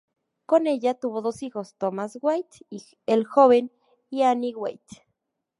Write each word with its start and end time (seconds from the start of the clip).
Con 0.47 0.65
ella 0.65 0.95
tuvo 0.95 1.21
dos 1.21 1.43
hijos: 1.43 1.75
Thomas 1.75 2.17
Wyatt 2.23 2.55
el 3.05 3.23
Joven 3.25 3.71
y 4.09 4.23
Anne 4.23 4.55
Wyatt. 4.55 4.81